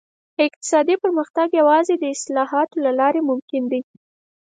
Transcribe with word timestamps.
اقتصادي 0.45 0.95
پرمختګ 1.03 1.47
یوازې 1.61 1.95
د 1.99 2.03
اصلاحاتو 2.15 2.75
له 2.85 2.91
لارې 2.99 3.21
ممکن 3.29 3.63
دی. 3.71 3.81